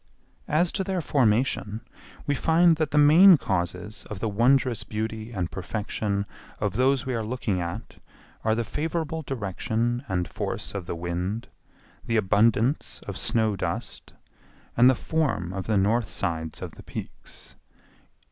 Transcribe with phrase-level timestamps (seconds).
[0.47, 1.81] As to their formation,
[2.25, 6.25] we find that the main causes of the wondrous beauty and perfection
[6.59, 7.99] of those we are looking at
[8.43, 11.49] are the favorable direction and force of the wind,
[12.03, 14.13] the abundance of snow dust,
[14.75, 17.53] and the form of the north sides of the peaks.